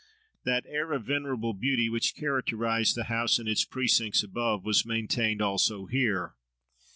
That 0.45 0.65
air 0.65 0.93
of 0.93 1.05
venerable 1.05 1.53
beauty 1.53 1.87
which 1.87 2.15
characterised 2.15 2.95
the 2.95 3.03
house 3.03 3.37
and 3.37 3.47
its 3.47 3.63
precincts 3.65 4.23
above, 4.23 4.65
was 4.65 4.83
maintained 4.83 5.43
also 5.43 5.85
here. 5.85 6.33